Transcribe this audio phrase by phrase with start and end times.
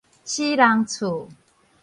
[0.25, 1.29] 死人厝